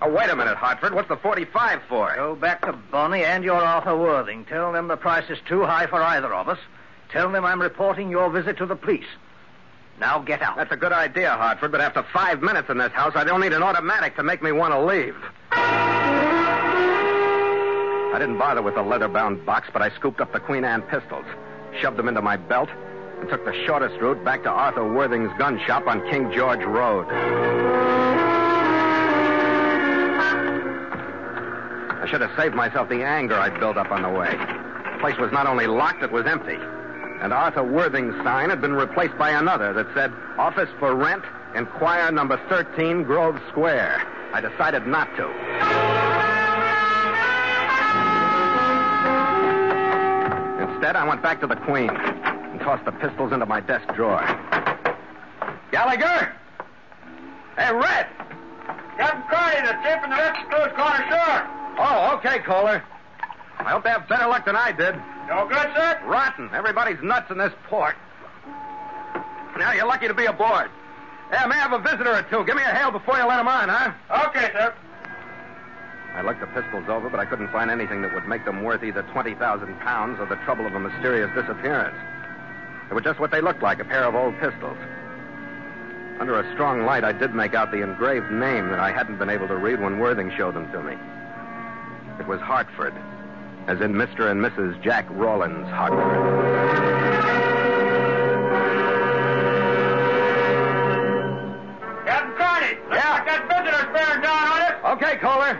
Oh, 0.00 0.10
wait 0.12 0.28
a 0.30 0.36
minute, 0.36 0.56
Hartford. 0.56 0.94
What's 0.94 1.08
the 1.08 1.16
45 1.16 1.80
for? 1.88 2.14
Go 2.14 2.36
back 2.36 2.60
to 2.62 2.72
Bonney 2.72 3.24
and 3.24 3.42
your 3.42 3.56
Arthur 3.56 3.96
Worthing. 3.96 4.44
Tell 4.44 4.70
them 4.72 4.86
the 4.86 4.96
price 4.96 5.28
is 5.30 5.38
too 5.48 5.64
high 5.64 5.86
for 5.86 6.00
either 6.00 6.32
of 6.32 6.48
us. 6.48 6.58
Tell 7.10 7.30
them 7.32 7.44
I'm 7.44 7.60
reporting 7.60 8.10
your 8.10 8.30
visit 8.30 8.58
to 8.58 8.66
the 8.66 8.76
police. 8.76 9.06
Now 9.98 10.18
get 10.18 10.42
out. 10.42 10.56
That's 10.56 10.72
a 10.72 10.76
good 10.76 10.92
idea, 10.92 11.30
Hartford, 11.30 11.72
but 11.72 11.80
after 11.80 12.04
five 12.12 12.42
minutes 12.42 12.68
in 12.68 12.78
this 12.78 12.92
house, 12.92 13.12
I 13.14 13.24
don't 13.24 13.40
need 13.40 13.52
an 13.52 13.62
automatic 13.62 14.16
to 14.16 14.22
make 14.22 14.42
me 14.42 14.52
want 14.52 14.74
to 14.74 14.84
leave. 14.84 15.16
I 18.12 18.18
didn't 18.18 18.38
bother 18.38 18.62
with 18.62 18.74
the 18.74 18.82
leather-bound 18.82 19.46
box, 19.46 19.68
but 19.72 19.82
I 19.82 19.90
scooped 19.90 20.20
up 20.20 20.32
the 20.32 20.40
Queen 20.40 20.64
Anne 20.64 20.82
pistols, 20.82 21.24
shoved 21.80 21.96
them 21.96 22.08
into 22.08 22.22
my 22.22 22.36
belt, 22.36 22.68
and 23.20 23.28
took 23.28 23.44
the 23.44 23.54
shortest 23.66 24.00
route 24.00 24.24
back 24.24 24.42
to 24.42 24.50
Arthur 24.50 24.92
Worthing's 24.92 25.32
gun 25.38 25.60
shop 25.66 25.86
on 25.86 26.00
King 26.10 26.32
George 26.32 26.64
Road. 26.64 27.06
I 32.00 32.06
should 32.10 32.20
have 32.20 32.32
saved 32.36 32.54
myself 32.54 32.88
the 32.88 33.02
anger 33.02 33.34
I'd 33.34 33.58
built 33.58 33.76
up 33.76 33.90
on 33.90 34.02
the 34.02 34.10
way. 34.10 34.30
The 34.30 34.98
place 35.00 35.16
was 35.18 35.32
not 35.32 35.46
only 35.46 35.66
locked, 35.66 36.02
it 36.02 36.12
was 36.12 36.26
empty. 36.26 36.58
And 37.22 37.32
Arthur 37.32 37.64
Worthing's 37.64 38.14
sign 38.22 38.50
had 38.50 38.60
been 38.60 38.74
replaced 38.74 39.16
by 39.16 39.30
another 39.30 39.72
that 39.72 39.86
said, 39.94 40.12
Office 40.36 40.68
for 40.78 40.94
Rent, 40.94 41.24
Inquire 41.54 42.10
number 42.10 42.36
13, 42.48 43.04
Grove 43.04 43.40
Square. 43.50 44.02
I 44.32 44.40
decided 44.40 44.86
not 44.86 45.08
to. 45.16 46.03
I 50.92 51.08
went 51.08 51.22
back 51.22 51.40
to 51.40 51.46
the 51.46 51.56
Queen 51.56 51.88
and 51.88 52.60
tossed 52.60 52.84
the 52.84 52.92
pistols 52.92 53.32
into 53.32 53.46
my 53.46 53.60
desk 53.60 53.88
drawer. 53.94 54.20
Gallagher! 55.72 56.32
Hey, 57.56 57.72
Red! 57.72 58.06
Captain 58.96 59.22
Carney, 59.30 59.60
the 59.66 59.74
tip 59.82 60.02
and 60.04 60.12
the 60.12 60.68
the 60.68 60.70
corner 60.76 61.04
shore. 61.08 61.40
Oh, 61.78 62.16
okay, 62.18 62.38
Kohler. 62.40 62.82
I 63.58 63.70
hope 63.70 63.82
they 63.82 63.90
have 63.90 64.08
better 64.08 64.28
luck 64.28 64.44
than 64.44 64.56
I 64.56 64.72
did. 64.72 64.94
No 65.28 65.48
good, 65.48 65.72
sir? 65.74 66.00
Rotten. 66.04 66.50
Everybody's 66.52 67.02
nuts 67.02 67.30
in 67.30 67.38
this 67.38 67.52
port. 67.68 67.96
Now 69.58 69.72
you're 69.72 69.86
lucky 69.86 70.06
to 70.06 70.14
be 70.14 70.26
aboard. 70.26 70.70
Yeah, 71.32 71.44
I 71.44 71.46
may 71.46 71.54
I 71.54 71.58
have 71.58 71.72
a 71.72 71.78
visitor 71.78 72.12
or 72.12 72.22
two. 72.22 72.44
Give 72.44 72.56
me 72.56 72.62
a 72.62 72.74
hail 72.74 72.90
before 72.90 73.16
you 73.16 73.26
let 73.26 73.40
him 73.40 73.48
on, 73.48 73.68
huh? 73.68 74.28
Okay, 74.28 74.50
sir. 74.52 74.74
I 76.14 76.22
looked 76.22 76.40
the 76.40 76.46
pistols 76.46 76.84
over, 76.88 77.10
but 77.10 77.18
I 77.18 77.24
couldn't 77.24 77.48
find 77.50 77.70
anything 77.70 78.02
that 78.02 78.14
would 78.14 78.26
make 78.28 78.44
them 78.44 78.62
worth 78.62 78.84
either 78.84 79.02
20,000 79.02 79.80
pounds 79.80 80.20
or 80.20 80.26
the 80.26 80.36
trouble 80.44 80.66
of 80.66 80.74
a 80.74 80.80
mysterious 80.80 81.30
disappearance. 81.34 81.96
They 82.88 82.94
were 82.94 83.00
just 83.00 83.18
what 83.18 83.30
they 83.30 83.40
looked 83.40 83.62
like, 83.62 83.80
a 83.80 83.84
pair 83.84 84.04
of 84.04 84.14
old 84.14 84.38
pistols. 84.38 84.76
Under 86.20 86.38
a 86.38 86.52
strong 86.54 86.84
light, 86.84 87.02
I 87.02 87.12
did 87.12 87.34
make 87.34 87.54
out 87.54 87.72
the 87.72 87.82
engraved 87.82 88.30
name 88.30 88.68
that 88.68 88.78
I 88.78 88.92
hadn't 88.92 89.18
been 89.18 89.30
able 89.30 89.48
to 89.48 89.56
read 89.56 89.80
when 89.80 89.98
Worthing 89.98 90.30
showed 90.36 90.54
them 90.54 90.70
to 90.70 90.82
me. 90.82 90.96
It 92.20 92.28
was 92.28 92.40
Hartford, 92.40 92.94
as 93.66 93.80
in 93.80 93.92
Mr. 93.94 94.30
and 94.30 94.40
Mrs. 94.40 94.80
Jack 94.82 95.06
Rawlins 95.10 95.66
Hartford. 95.68 97.24
Captain 102.06 102.36
Carney, 102.36 102.76
Yeah. 102.92 103.24
that 103.24 103.48
visitor's 103.48 103.92
bearing 103.92 104.22
down 104.22 104.48
on 104.48 104.60
us. 104.62 104.74
Okay, 104.96 105.16
Kohler. 105.16 105.58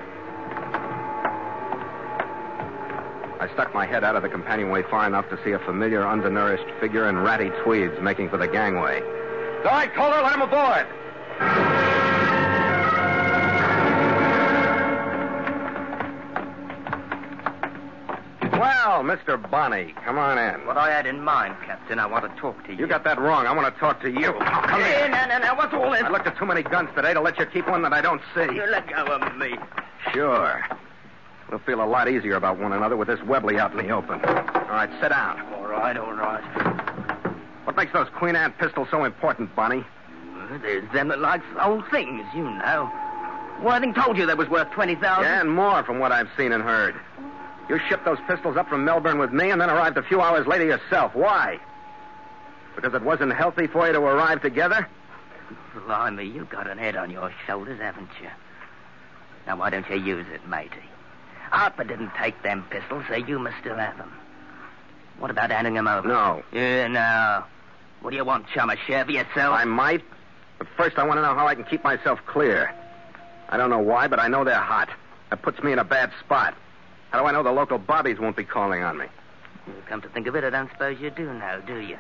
I 3.45 3.53
stuck 3.53 3.75
my 3.75 3.85
head 3.85 4.05
out 4.05 4.17
of 4.17 4.23
the 4.23 4.29
companionway 4.31 4.85
far 4.85 5.07
enough 5.07 5.29
to 5.29 5.39
see 5.45 5.51
a 5.53 5.59
familiar, 5.59 6.07
undernourished 6.07 6.65
figure 6.81 7.11
in 7.11 7.19
ratty 7.19 7.51
tweeds 7.63 7.93
making 8.01 8.31
for 8.31 8.39
the 8.39 8.49
gangway. 8.49 9.03
All 9.03 9.65
right, 9.71 9.93
Kohler, 9.95 10.23
let 10.23 10.33
him 10.33 10.41
aboard. 10.41 11.95
Well, 18.53 19.03
Mr. 19.03 19.37
Bonney, 19.51 19.95
come 20.05 20.17
on 20.19 20.39
in. 20.39 20.67
What 20.67 20.77
I 20.77 20.91
had 20.91 21.07
in 21.07 21.21
mind, 21.21 21.57
Captain, 21.67 21.99
I 21.99 22.07
want 22.07 22.25
to 22.33 22.41
talk 22.41 22.65
to 22.67 22.73
you. 22.73 22.79
You 22.79 22.87
got 22.87 23.03
that 23.05 23.19
wrong. 23.19 23.47
I 23.47 23.53
want 23.53 23.73
to 23.75 23.81
talk 23.81 24.01
to 24.03 24.11
you. 24.11 24.29
Oh, 24.29 24.39
come 24.39 24.81
Hey, 24.81 24.99
here. 25.01 25.09
now, 25.09 25.27
now, 25.27 25.39
now, 25.39 25.57
what's 25.57 25.75
all 25.75 25.91
this? 25.91 26.03
I 26.05 26.09
looked 26.11 26.27
at 26.27 26.39
too 26.39 26.47
many 26.47 26.63
guns 26.63 26.89
today 26.95 27.15
to 27.15 27.21
let 27.21 27.39
you 27.39 27.47
keep 27.47 27.67
one 27.69 27.83
that 27.83 27.93
I 27.93 28.01
don't 28.01 28.21
see. 28.35 28.43
You 28.43 28.65
let 28.71 28.89
go 28.89 29.05
of 29.07 29.37
me. 29.37 29.57
Sure. 30.13 30.63
We'll 31.51 31.61
feel 31.61 31.83
a 31.83 31.87
lot 31.87 32.09
easier 32.09 32.37
about 32.37 32.59
one 32.59 32.73
another 32.73 32.97
with 32.97 33.09
this 33.09 33.23
Webley 33.23 33.59
out 33.59 33.73
in 33.73 33.79
the 33.79 33.91
open. 33.91 34.25
All 34.25 34.65
right, 34.71 34.91
sit 35.01 35.11
down. 35.11 35.41
All 35.55 35.67
right, 35.67 35.97
all 35.97 36.13
right. 36.13 36.43
What 37.65 37.77
makes 37.77 37.93
those 37.93 38.09
Queen 38.11 38.37
Anne 38.37 38.53
pistols 38.53 38.89
so 38.91 39.05
important, 39.05 39.55
Bonney? 39.55 39.85
Well, 40.35 40.59
There's 40.61 40.91
them 40.93 41.09
that 41.09 41.21
likes 41.21 41.45
old 41.61 41.85
things, 41.91 42.25
you 42.35 42.45
know. 42.45 42.91
Worthing 43.63 43.95
told 43.95 44.17
you 44.19 44.27
they 44.27 44.35
was 44.35 44.49
worth 44.49 44.71
20000 44.73 45.01
Yeah, 45.01 45.41
and 45.41 45.51
more 45.51 45.85
from 45.85 45.99
what 45.99 46.13
I've 46.13 46.29
seen 46.37 46.53
and 46.53 46.63
heard. 46.63 46.95
You 47.69 47.79
shipped 47.89 48.05
those 48.05 48.19
pistols 48.27 48.57
up 48.57 48.69
from 48.69 48.85
Melbourne 48.85 49.19
with 49.19 49.33
me 49.33 49.51
and 49.51 49.61
then 49.61 49.71
arrived 49.71 49.97
a 49.97 50.03
few 50.03 50.21
hours 50.21 50.47
later 50.47 50.65
yourself. 50.65 51.15
Why? 51.15 51.59
Because 52.77 52.95
it 52.95 53.03
wasn't 53.03 53.33
healthy 53.33 53.67
for 53.67 53.87
you 53.87 53.93
to 53.93 54.01
arrive 54.01 54.43
together? 54.43 54.87
Blimey, 55.87 56.27
you've 56.27 56.51
got 56.51 56.69
an 56.69 56.79
head 56.79 56.97
on 56.97 57.11
your 57.11 57.33
shoulders, 57.47 57.81
haven't 57.81 58.11
you? 58.21 58.29
Now, 59.47 59.57
why 59.57 59.71
don't 59.71 59.89
you 59.89 59.97
use 59.97 60.27
it, 60.33 60.47
matey? 60.49 60.77
Harper 61.51 61.85
didn't 61.85 62.11
take 62.19 62.43
them 62.43 62.65
pistols, 62.71 63.05
so 63.09 63.15
you 63.15 63.39
must 63.39 63.57
still 63.61 63.77
have 63.77 63.97
them. 63.97 64.13
What 65.19 65.31
about 65.31 65.51
handing 65.51 65.75
them 65.75 65.87
over? 65.87 66.07
No. 66.07 66.43
Yeah, 66.53 66.89
no. 66.89 67.45
What 68.01 68.11
do 68.11 68.17
you 68.17 68.25
want, 68.25 68.47
chum? 68.49 68.71
A 68.71 68.77
share 68.77 69.05
for 69.05 69.13
yourself? 69.13 69.55
I 69.55 69.65
might, 69.65 70.03
but 70.59 70.67
first 70.77 70.99
I 70.99 71.07
want 71.07 71.19
to 71.19 71.23
know 71.23 71.35
how 71.35 71.47
I 71.47 71.55
can 71.55 71.65
keep 71.65 71.85
myself 71.85 72.19
clear. 72.27 72.75
I 73.49 73.57
don't 73.57 73.71
know 73.71 73.79
why, 73.79 74.09
but 74.09 74.19
I 74.19 74.29
know 74.29 74.45
they're 74.45 74.55
hot. 74.57 74.89
That 75.31 75.43
puts 75.43 75.63
me 75.63 75.73
in 75.73 75.79
a 75.79 75.85
bad 75.85 76.11
spot. 76.21 76.55
How 77.11 77.21
do 77.21 77.27
I 77.27 77.33
know 77.33 77.43
the 77.43 77.53
local 77.53 77.79
bobbies 77.79 78.19
won't 78.19 78.37
be 78.37 78.45
calling 78.45 78.83
on 78.83 78.99
me? 78.99 79.07
Come 79.89 80.03
to 80.03 80.09
think 80.09 80.27
of 80.27 80.37
it, 80.37 80.45
I 80.45 80.51
don't 80.51 80.71
suppose 80.71 81.01
you 81.01 81.11
do 81.11 81.33
know, 81.33 81.63
do 81.67 81.79
you? 81.79 81.97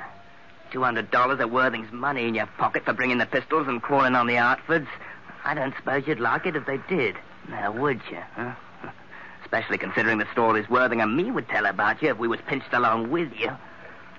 Two 0.71 0.83
hundred 0.83 1.11
dollars 1.11 1.41
of 1.41 1.51
Worthing's 1.51 1.93
money 1.93 2.27
in 2.27 2.35
your 2.35 2.47
pocket 2.59 2.85
for 2.85 2.93
bringing 2.93 3.19
the 3.19 3.27
pistols 3.27 3.69
and 3.69 3.83
calling 3.83 4.15
on 4.15 4.27
the 4.27 4.35
Hartfords. 4.35 4.89
I 5.45 5.55
don't 5.55 5.75
suppose 5.77 6.07
you'd 6.07 6.21
like 6.21 6.47
it 6.47 6.57
if 6.57 6.67
they 6.67 6.79
did. 6.89 7.17
Now, 7.49 7.71
would 7.73 8.01
you, 8.11 8.19
huh? 8.35 8.55
Especially 9.45 9.79
considering 9.79 10.19
the 10.19 10.31
stories 10.33 10.69
Worthing 10.69 11.01
and 11.01 11.17
me 11.17 11.31
would 11.31 11.49
tell 11.49 11.67
about 11.67 12.03
you 12.03 12.11
if 12.11 12.19
we 12.19 12.29
was 12.29 12.41
pinched 12.47 12.73
along 12.73 13.11
with 13.11 13.33
you. 13.39 13.51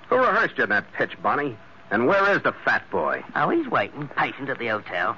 Who 0.08 0.16
rehearsed 0.16 0.56
you 0.56 0.64
in 0.64 0.70
that 0.70 0.92
pitch, 0.94 1.20
Bonney? 1.22 1.56
And 1.90 2.06
where 2.06 2.34
is 2.34 2.42
the 2.42 2.52
fat 2.64 2.88
boy? 2.90 3.22
Oh, 3.34 3.50
he's 3.50 3.66
waiting, 3.68 4.08
patient 4.16 4.48
at 4.48 4.58
the 4.58 4.68
hotel. 4.68 5.16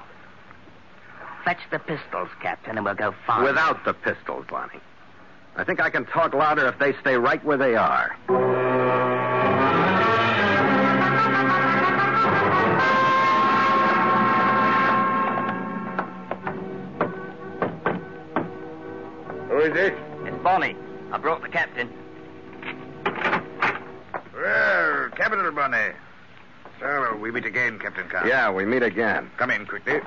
Fetch 1.45 1.59
the 1.71 1.79
pistols, 1.79 2.29
Captain, 2.41 2.75
and 2.75 2.85
we'll 2.85 2.95
go 2.95 3.13
find 3.25 3.43
Without 3.43 3.85
the 3.85 3.93
pistols, 3.93 4.45
Bonney. 4.49 4.79
I 5.55 5.63
think 5.63 5.79
I 5.81 5.89
can 5.89 6.05
talk 6.05 6.33
louder 6.33 6.67
if 6.67 6.77
they 6.79 6.93
stay 7.01 7.15
right 7.15 7.43
where 7.43 7.57
they 7.57 7.75
are. 7.75 8.15
Bonney. 20.49 20.75
I 21.11 21.19
brought 21.19 21.43
the 21.43 21.47
captain. 21.47 21.87
Well, 24.33 25.09
capital, 25.09 25.51
Bonney. 25.51 25.91
So, 26.79 27.15
we 27.17 27.29
meet 27.29 27.45
again, 27.45 27.77
Captain 27.77 28.09
Carr. 28.09 28.27
Yeah, 28.27 28.49
we 28.51 28.65
meet 28.65 28.81
again. 28.81 29.29
Come 29.37 29.51
in 29.51 29.67
quickly. 29.67 29.99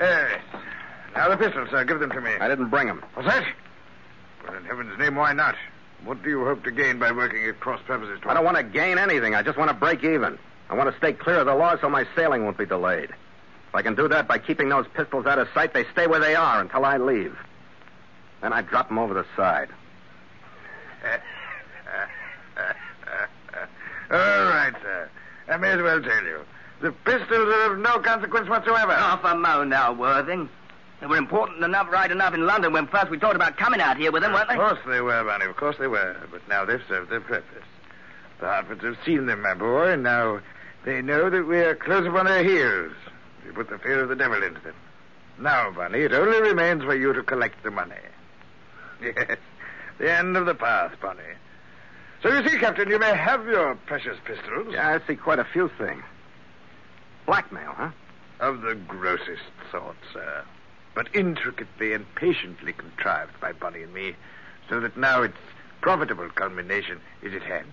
Yes. 0.00 0.40
Now 1.14 1.28
the 1.28 1.36
pistols, 1.36 1.68
sir. 1.70 1.84
Give 1.84 2.00
them 2.00 2.10
to 2.10 2.20
me. 2.20 2.32
I 2.40 2.48
didn't 2.48 2.70
bring 2.70 2.88
them. 2.88 3.04
What's 3.14 3.28
that? 3.28 3.44
Well, 4.48 4.56
in 4.56 4.64
heaven's 4.64 4.98
name, 4.98 5.14
why 5.14 5.32
not? 5.32 5.54
What 6.02 6.24
do 6.24 6.28
you 6.30 6.44
hope 6.44 6.64
to 6.64 6.72
gain 6.72 6.98
by 6.98 7.12
working 7.12 7.44
at 7.44 7.60
cross 7.60 7.80
purposes? 7.86 8.18
I 8.26 8.34
don't 8.34 8.44
want 8.44 8.56
to 8.56 8.64
gain 8.64 8.98
anything. 8.98 9.36
I 9.36 9.44
just 9.44 9.56
want 9.56 9.70
to 9.70 9.76
break 9.76 10.02
even. 10.02 10.40
I 10.68 10.74
want 10.74 10.90
to 10.90 10.98
stay 10.98 11.12
clear 11.12 11.36
of 11.36 11.46
the 11.46 11.54
law 11.54 11.76
so 11.80 11.88
my 11.88 12.04
sailing 12.16 12.42
won't 12.42 12.58
be 12.58 12.66
delayed. 12.66 13.10
If 13.10 13.74
I 13.74 13.82
can 13.82 13.94
do 13.94 14.08
that 14.08 14.26
by 14.26 14.38
keeping 14.38 14.70
those 14.70 14.86
pistols 14.92 15.26
out 15.26 15.38
of 15.38 15.46
sight, 15.54 15.72
they 15.72 15.84
stay 15.92 16.08
where 16.08 16.18
they 16.18 16.34
are 16.34 16.60
until 16.60 16.84
I 16.84 16.96
leave. 16.96 17.38
Then 18.42 18.52
I 18.52 18.60
drop 18.60 18.88
them 18.88 18.98
over 18.98 19.14
the 19.14 19.24
side. 19.36 19.68
All 24.10 24.18
right, 24.18 24.74
sir. 24.82 25.08
I 25.48 25.56
may 25.56 25.70
as 25.70 25.80
well 25.80 26.02
tell 26.02 26.24
you. 26.24 26.40
The 26.80 26.92
pistols 26.92 27.30
are 27.30 27.72
of 27.72 27.78
no 27.78 28.00
consequence 28.00 28.48
whatsoever. 28.48 28.92
Half 28.92 29.24
a 29.24 29.36
mo 29.36 29.64
now, 29.64 29.92
Worthing. 29.92 30.48
They 31.00 31.06
were 31.06 31.16
important 31.16 31.64
enough 31.64 31.90
right 31.90 32.10
enough 32.10 32.34
in 32.34 32.46
London 32.46 32.72
when 32.72 32.86
first 32.86 33.10
we 33.10 33.18
talked 33.18 33.34
about 33.34 33.56
coming 33.56 33.80
out 33.80 33.96
here 33.96 34.12
with 34.12 34.22
them, 34.22 34.32
weren't 34.32 34.48
they? 34.48 34.54
Of 34.54 34.60
course 34.60 34.78
they 34.86 35.00
were, 35.00 35.24
Bonney. 35.24 35.46
Of 35.46 35.56
course 35.56 35.76
they 35.78 35.88
were. 35.88 36.16
But 36.30 36.46
now 36.48 36.64
they've 36.64 36.82
served 36.88 37.10
their 37.10 37.20
purpose. 37.20 37.64
The 38.38 38.46
Hartfords 38.46 38.84
have 38.84 38.96
seen 39.04 39.26
them, 39.26 39.42
my 39.42 39.54
boy, 39.54 39.92
and 39.92 40.04
now 40.04 40.40
they 40.84 41.02
know 41.02 41.28
that 41.28 41.44
we 41.44 41.58
are 41.58 41.74
close 41.74 42.06
upon 42.06 42.26
their 42.26 42.44
heels. 42.44 42.92
We 43.44 43.52
put 43.52 43.68
the 43.68 43.78
fear 43.78 44.00
of 44.00 44.10
the 44.10 44.16
devil 44.16 44.42
into 44.42 44.60
them. 44.60 44.74
Now, 45.40 45.72
Bonney, 45.72 46.00
it 46.00 46.12
only 46.12 46.40
remains 46.40 46.84
for 46.84 46.94
you 46.94 47.12
to 47.12 47.22
collect 47.22 47.62
the 47.64 47.72
money. 47.72 47.96
Yes, 49.02 49.38
the 49.98 50.12
end 50.12 50.36
of 50.36 50.46
the 50.46 50.54
path, 50.54 50.92
Bonney. 51.00 51.22
So 52.22 52.28
you 52.28 52.48
see, 52.48 52.58
Captain, 52.58 52.88
you 52.88 52.98
may 52.98 53.14
have 53.16 53.46
your 53.46 53.74
precious 53.74 54.16
pistols. 54.24 54.68
Yeah, 54.72 54.88
I 54.88 55.06
see 55.06 55.16
quite 55.16 55.40
a 55.40 55.44
few 55.44 55.70
things. 55.76 56.02
Blackmail, 57.26 57.72
huh? 57.76 57.90
Of 58.40 58.62
the 58.62 58.74
grossest 58.74 59.42
sort, 59.70 59.96
sir. 60.12 60.44
But 60.94 61.08
intricately 61.14 61.94
and 61.94 62.06
patiently 62.14 62.72
contrived 62.72 63.40
by 63.40 63.52
Bunny 63.52 63.82
and 63.82 63.92
me, 63.92 64.14
so 64.68 64.80
that 64.80 64.96
now 64.96 65.22
its 65.22 65.36
profitable 65.80 66.28
culmination 66.30 67.00
is 67.22 67.34
at 67.34 67.42
hand. 67.42 67.68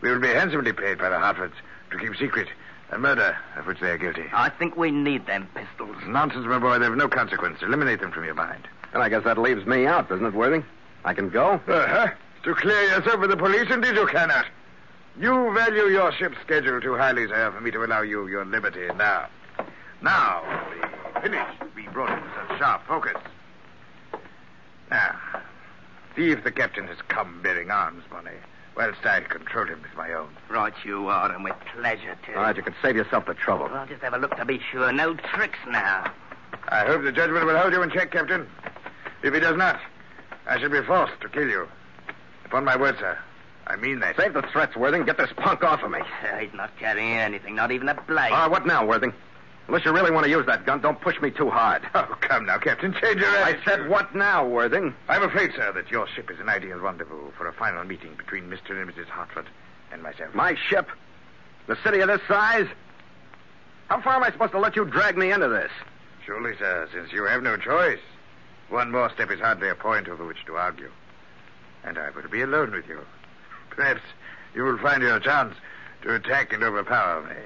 We 0.00 0.10
will 0.10 0.20
be 0.20 0.28
handsomely 0.28 0.72
paid 0.72 0.98
by 0.98 1.08
the 1.08 1.18
Hartfords 1.18 1.54
to 1.90 1.98
keep 1.98 2.16
secret 2.16 2.48
a 2.90 2.98
murder 2.98 3.36
of 3.56 3.66
which 3.66 3.80
they 3.80 3.90
are 3.90 3.98
guilty. 3.98 4.24
I 4.32 4.50
think 4.50 4.76
we 4.76 4.90
need 4.90 5.26
them 5.26 5.48
pistols. 5.54 5.96
Nonsense, 6.06 6.46
my 6.46 6.58
boy. 6.58 6.78
They 6.78 6.84
have 6.84 6.96
no 6.96 7.08
consequence. 7.08 7.60
Eliminate 7.62 8.00
them 8.00 8.12
from 8.12 8.24
your 8.24 8.34
mind. 8.34 8.68
Then 8.94 9.02
I 9.02 9.08
guess 9.08 9.24
that 9.24 9.38
leaves 9.38 9.66
me 9.66 9.86
out, 9.86 10.08
doesn't 10.08 10.24
it, 10.24 10.34
Worthing? 10.34 10.64
I 11.04 11.14
can 11.14 11.28
go? 11.28 11.60
Uh-huh. 11.66 12.12
To 12.44 12.54
clear 12.54 12.80
yourself 12.82 13.18
with 13.18 13.30
the 13.30 13.36
police, 13.36 13.68
indeed 13.68 13.96
you 13.96 14.06
cannot. 14.06 14.46
You 15.18 15.52
value 15.52 15.86
your 15.86 16.12
ship's 16.12 16.36
schedule 16.42 16.80
too 16.80 16.96
highly, 16.96 17.26
sir, 17.26 17.50
for 17.50 17.60
me 17.60 17.72
to 17.72 17.84
allow 17.84 18.02
you 18.02 18.28
your 18.28 18.44
liberty 18.44 18.86
now. 18.96 19.26
Now, 20.00 20.44
the 21.12 21.20
finish 21.22 21.44
will 21.60 21.70
be 21.74 21.88
brought 21.88 22.16
into 22.16 22.30
such 22.36 22.58
sharp 22.60 22.86
focus. 22.86 23.20
Now, 24.92 25.18
see 26.14 26.30
if 26.30 26.44
the 26.44 26.52
captain 26.52 26.86
has 26.86 26.98
come 27.08 27.42
bearing 27.42 27.72
arms, 27.72 28.04
Bonney, 28.08 28.30
whilst 28.76 29.04
I 29.04 29.22
control 29.22 29.66
him 29.66 29.82
with 29.82 29.96
my 29.96 30.12
own. 30.12 30.28
Right 30.48 30.74
you 30.84 31.08
are, 31.08 31.32
and 31.32 31.42
with 31.42 31.56
pleasure, 31.76 32.16
too. 32.24 32.34
All 32.36 32.42
right, 32.42 32.56
you 32.56 32.62
can 32.62 32.76
save 32.80 32.94
yourself 32.94 33.26
the 33.26 33.34
trouble. 33.34 33.64
Well, 33.64 33.74
I'll 33.74 33.86
just 33.88 34.02
have 34.02 34.14
a 34.14 34.18
look 34.18 34.36
to 34.36 34.44
be 34.44 34.60
sure. 34.70 34.92
No 34.92 35.14
tricks 35.14 35.58
now. 35.68 36.12
I 36.68 36.86
hope 36.86 37.02
the 37.02 37.10
judgment 37.10 37.44
will 37.44 37.58
hold 37.58 37.72
you 37.72 37.82
in 37.82 37.90
check, 37.90 38.12
Captain. 38.12 38.46
If 39.24 39.32
he 39.32 39.40
does 39.40 39.56
not, 39.56 39.80
I 40.46 40.60
shall 40.60 40.68
be 40.68 40.82
forced 40.82 41.18
to 41.22 41.30
kill 41.30 41.48
you. 41.48 41.66
Upon 42.44 42.62
my 42.62 42.76
word, 42.76 42.96
sir. 42.98 43.18
I 43.66 43.76
mean 43.76 44.00
that. 44.00 44.16
Save 44.18 44.34
the 44.34 44.42
threats, 44.52 44.76
Worthing. 44.76 45.06
Get 45.06 45.16
this 45.16 45.30
punk 45.38 45.64
off 45.64 45.82
of 45.82 45.90
me. 45.90 46.00
He's 46.40 46.52
not 46.52 46.76
carrying 46.78 47.14
anything, 47.14 47.54
not 47.54 47.72
even 47.72 47.88
a 47.88 47.94
blade. 47.94 48.32
Right, 48.32 48.50
what 48.50 48.66
now, 48.66 48.84
Worthing? 48.84 49.14
Unless 49.66 49.86
you 49.86 49.92
really 49.92 50.10
want 50.10 50.24
to 50.24 50.30
use 50.30 50.44
that 50.44 50.66
gun, 50.66 50.82
don't 50.82 51.00
push 51.00 51.18
me 51.22 51.30
too 51.30 51.48
hard. 51.48 51.82
Oh, 51.94 52.14
come 52.20 52.44
now, 52.44 52.58
Captain. 52.58 52.92
Change 53.00 53.18
your 53.18 53.34
attitude. 53.34 53.62
I 53.62 53.64
said 53.64 53.88
what 53.88 54.14
now, 54.14 54.46
Worthing? 54.46 54.94
I'm 55.08 55.22
afraid, 55.22 55.52
sir, 55.56 55.72
that 55.72 55.90
your 55.90 56.06
ship 56.08 56.30
is 56.30 56.38
an 56.38 56.50
ideal 56.50 56.76
rendezvous 56.78 57.30
for 57.38 57.48
a 57.48 57.52
final 57.54 57.82
meeting 57.84 58.14
between 58.18 58.50
Mr. 58.50 58.78
and 58.78 58.92
Mrs. 58.92 59.06
Hartford 59.06 59.46
and 59.90 60.02
myself. 60.02 60.34
My 60.34 60.54
ship? 60.68 60.86
The 61.66 61.78
city 61.82 62.00
of 62.00 62.08
this 62.08 62.20
size? 62.28 62.66
How 63.88 64.02
far 64.02 64.16
am 64.16 64.22
I 64.22 64.30
supposed 64.32 64.52
to 64.52 64.58
let 64.58 64.76
you 64.76 64.84
drag 64.84 65.16
me 65.16 65.32
into 65.32 65.48
this? 65.48 65.70
Surely, 66.26 66.54
sir, 66.58 66.86
since 66.92 67.10
you 67.10 67.24
have 67.24 67.42
no 67.42 67.56
choice. 67.56 68.00
One 68.68 68.90
more 68.90 69.10
step 69.10 69.30
is 69.30 69.40
hardly 69.40 69.68
a 69.68 69.74
point 69.74 70.08
over 70.08 70.24
which 70.24 70.44
to 70.46 70.56
argue. 70.56 70.90
And 71.84 71.98
I 71.98 72.10
will 72.10 72.28
be 72.28 72.42
alone 72.42 72.72
with 72.72 72.88
you. 72.88 73.00
Perhaps 73.70 74.00
you 74.54 74.64
will 74.64 74.78
find 74.78 75.02
your 75.02 75.20
chance 75.20 75.54
to 76.02 76.14
attack 76.14 76.52
and 76.52 76.62
overpower 76.62 77.22
me. 77.22 77.36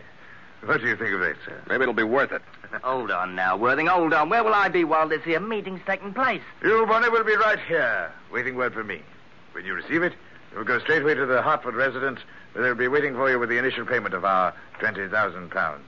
What 0.65 0.81
do 0.81 0.89
you 0.89 0.97
think 0.97 1.15
of 1.15 1.21
that, 1.21 1.37
sir? 1.45 1.61
Maybe 1.69 1.83
it'll 1.83 1.95
be 1.95 2.03
worth 2.03 2.33
it. 2.33 2.43
Hold 2.83 3.11
on 3.11 3.35
now, 3.35 3.57
Worthing, 3.57 3.87
hold 3.87 4.13
on. 4.13 4.29
Where 4.29 4.45
will 4.45 4.55
I 4.55 4.69
be 4.69 4.85
while 4.85 5.09
this 5.09 5.23
here 5.23 5.41
meeting's 5.41 5.81
taking 5.87 6.13
place? 6.13 6.43
You, 6.63 6.85
Bonney, 6.87 7.09
will 7.09 7.25
be 7.25 7.37
right 7.37 7.59
here, 7.61 8.13
waiting 8.31 8.57
word 8.57 8.75
for 8.75 8.85
me. 8.85 9.01
When 9.53 9.65
you 9.65 9.73
receive 9.75 10.03
it, 10.03 10.13
you'll 10.53 10.65
go 10.65 10.79
straightway 10.81 11.15
to 11.15 11.25
the 11.25 11.41
Hartford 11.41 11.75
residence, 11.75 12.21
where 12.53 12.65
they'll 12.65 12.75
be 12.75 12.89
waiting 12.89 13.15
for 13.15 13.31
you 13.31 13.39
with 13.39 13.49
the 13.49 13.57
initial 13.57 13.87
payment 13.87 14.15
of 14.15 14.25
our 14.25 14.53
twenty 14.81 15.09
thousand 15.09 15.51
pounds. 15.51 15.85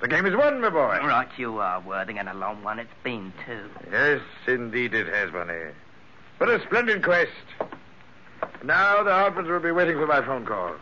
The 0.00 0.08
game 0.08 0.26
is 0.26 0.36
won, 0.36 0.60
my 0.60 0.70
boy. 0.70 0.98
Right 1.02 1.28
you 1.36 1.58
are, 1.58 1.80
Worthing, 1.80 2.18
and 2.18 2.28
a 2.28 2.34
long 2.34 2.62
one 2.62 2.78
it's 2.78 2.90
been, 3.02 3.32
too. 3.44 3.68
Yes, 3.90 4.20
indeed 4.46 4.94
it 4.94 5.08
has, 5.08 5.30
Bonney. 5.32 5.72
What 6.38 6.50
a 6.50 6.62
splendid 6.62 7.02
quest. 7.02 7.32
Now 8.62 9.02
the 9.02 9.10
Hartfords 9.10 9.48
will 9.48 9.58
be 9.60 9.72
waiting 9.72 9.96
for 9.96 10.06
my 10.06 10.24
phone 10.24 10.46
call, 10.46 10.74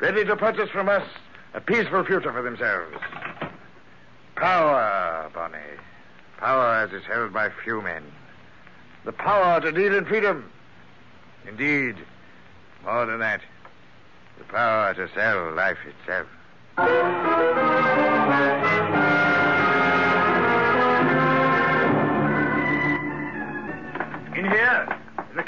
ready 0.00 0.24
to 0.24 0.36
purchase 0.36 0.68
from 0.70 0.88
us 0.88 1.06
a 1.54 1.60
peaceful 1.60 2.04
future 2.04 2.32
for 2.32 2.42
themselves. 2.42 2.96
Power, 4.34 5.30
Bonney. 5.32 5.58
Power 6.38 6.74
as 6.74 6.92
is 6.92 7.04
held 7.04 7.32
by 7.32 7.50
few 7.62 7.82
men. 7.82 8.02
The 9.04 9.12
power 9.12 9.60
to 9.60 9.70
deal 9.70 9.94
in 9.94 10.06
freedom. 10.06 10.50
Indeed, 11.46 11.96
more 12.84 13.06
than 13.06 13.20
that, 13.20 13.42
the 14.38 14.44
power 14.44 14.94
to 14.94 15.08
sell 15.14 15.52
life 15.52 15.78
itself. 15.86 16.26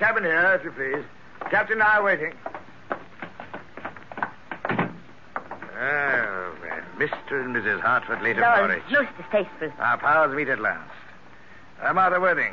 Cabin 0.02 0.24
here, 0.24 0.54
if 0.58 0.64
you 0.64 0.72
please. 0.72 1.04
Captain 1.48 1.74
and 1.74 1.82
I 1.84 1.98
are 1.98 2.02
waiting. 2.02 2.32
Oh, 5.78 6.54
well, 6.60 6.80
Mr. 6.98 7.44
and 7.44 7.54
Mrs. 7.54 7.80
Hartford 7.80 8.20
later 8.20 8.40
No, 8.40 8.66
Norwich. 8.66 8.82
most 8.90 9.10
distasteful. 9.16 9.70
Our 9.78 9.98
powers 9.98 10.34
meet 10.34 10.48
at 10.48 10.58
last. 10.58 10.90
Uh, 11.80 11.86
I'm 11.86 11.98
Arthur 11.98 12.20
Worthing. 12.20 12.52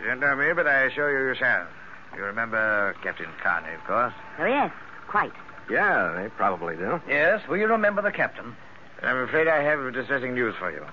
You 0.00 0.08
don't 0.08 0.18
know 0.18 0.34
me, 0.34 0.52
but 0.54 0.66
I 0.66 0.82
assure 0.86 1.16
you 1.22 1.28
you 1.28 1.34
shall. 1.36 1.68
You 2.16 2.24
remember 2.24 2.96
Captain 3.04 3.28
Carney, 3.44 3.72
of 3.74 3.84
course. 3.84 4.12
Oh, 4.40 4.46
yes, 4.46 4.72
quite. 5.06 5.30
Yeah, 5.70 6.20
they 6.20 6.28
probably 6.30 6.74
do. 6.74 7.00
Yes, 7.08 7.46
will 7.46 7.58
you 7.58 7.68
remember 7.68 8.02
the 8.02 8.10
captain? 8.10 8.56
I'm 9.04 9.18
afraid 9.18 9.46
I 9.46 9.62
have 9.62 9.92
distressing 9.94 10.34
news 10.34 10.56
for 10.58 10.72
you. 10.72 10.84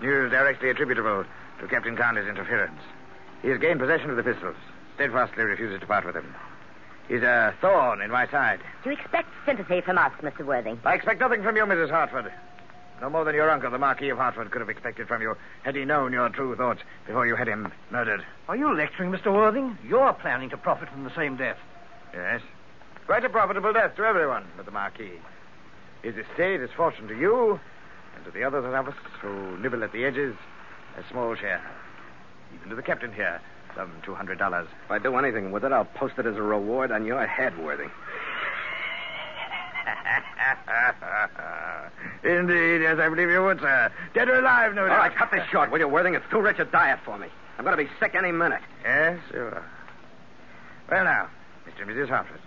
News 0.00 0.30
directly 0.30 0.70
attributable 0.70 1.24
to 1.60 1.66
Captain 1.66 1.96
Carney's 1.96 2.28
interference. 2.28 2.80
He 3.42 3.48
has 3.48 3.58
gained 3.58 3.80
possession 3.80 4.10
of 4.10 4.16
the 4.16 4.22
pistols, 4.22 4.54
steadfastly 5.00 5.44
refuses 5.44 5.80
to 5.80 5.86
part 5.86 6.04
with 6.04 6.14
him. 6.14 6.34
He's 7.08 7.22
a 7.22 7.54
thorn 7.62 8.02
in 8.02 8.10
my 8.10 8.28
side. 8.28 8.60
Do 8.84 8.90
you 8.90 8.96
expect 8.96 9.28
sympathy 9.46 9.80
from 9.80 9.96
us, 9.96 10.12
Mr. 10.20 10.44
Worthing? 10.44 10.78
I 10.84 10.92
expect 10.92 11.20
nothing 11.20 11.42
from 11.42 11.56
you, 11.56 11.62
Mrs. 11.62 11.88
Hartford. 11.88 12.30
No 13.00 13.08
more 13.08 13.24
than 13.24 13.34
your 13.34 13.48
uncle, 13.48 13.70
the 13.70 13.78
Marquis 13.78 14.10
of 14.10 14.18
Hartford, 14.18 14.50
could 14.50 14.60
have 14.60 14.68
expected 14.68 15.08
from 15.08 15.22
you 15.22 15.38
had 15.62 15.74
he 15.74 15.86
known 15.86 16.12
your 16.12 16.28
true 16.28 16.54
thoughts 16.54 16.82
before 17.06 17.26
you 17.26 17.34
had 17.34 17.48
him 17.48 17.72
murdered. 17.90 18.22
Are 18.46 18.56
you 18.56 18.76
lecturing, 18.76 19.10
Mr. 19.10 19.32
Worthing? 19.32 19.78
You're 19.88 20.12
planning 20.12 20.50
to 20.50 20.58
profit 20.58 20.90
from 20.90 21.04
the 21.04 21.14
same 21.16 21.38
death. 21.38 21.56
Yes. 22.12 22.42
Quite 23.06 23.24
a 23.24 23.30
profitable 23.30 23.72
death 23.72 23.96
to 23.96 24.04
everyone 24.04 24.44
but 24.54 24.66
the 24.66 24.70
Marquis. 24.70 25.18
His 26.02 26.14
estate 26.14 26.60
is 26.60 26.68
fortune 26.76 27.08
to 27.08 27.18
you, 27.18 27.58
and 28.16 28.24
to 28.26 28.30
the 28.30 28.44
others 28.44 28.66
of 28.66 28.88
us 28.88 28.94
who 29.22 29.56
nibble 29.56 29.82
at 29.82 29.92
the 29.92 30.04
edges, 30.04 30.36
a 30.98 31.10
small 31.10 31.34
share. 31.36 31.62
Even 32.54 32.68
to 32.68 32.74
the 32.74 32.82
captain 32.82 33.14
here, 33.14 33.40
some 33.76 33.92
$200. 34.04 34.62
If 34.62 34.68
I 34.90 34.98
do 34.98 35.16
anything 35.16 35.50
with 35.52 35.64
it, 35.64 35.72
I'll 35.72 35.84
post 35.84 36.14
it 36.18 36.26
as 36.26 36.36
a 36.36 36.42
reward 36.42 36.90
on 36.92 37.04
your 37.04 37.26
head, 37.26 37.56
Worthing. 37.58 37.90
Indeed, 42.22 42.82
yes, 42.82 42.98
I 42.98 43.08
believe 43.08 43.30
you 43.30 43.42
would, 43.42 43.60
sir. 43.60 43.90
Dead 44.14 44.28
or 44.28 44.38
alive, 44.40 44.74
no 44.74 44.82
All 44.82 44.88
doubt. 44.88 44.98
right, 44.98 45.14
cut 45.14 45.30
this 45.30 45.44
short, 45.50 45.70
will 45.70 45.78
you, 45.78 45.88
Worthing? 45.88 46.14
It's 46.14 46.24
too 46.30 46.40
rich 46.40 46.58
a 46.58 46.64
diet 46.64 47.00
for 47.04 47.16
me. 47.18 47.28
I'm 47.58 47.64
going 47.64 47.76
to 47.76 47.82
be 47.82 47.90
sick 47.98 48.14
any 48.14 48.32
minute. 48.32 48.60
Yes, 48.84 49.18
you 49.32 49.40
are. 49.40 49.64
Well, 50.90 51.04
now, 51.04 51.28
Mr. 51.66 51.82
and 51.82 51.90
Mrs. 51.90 52.08
Hartford, 52.08 52.40